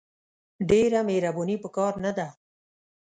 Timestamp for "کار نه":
1.77-2.11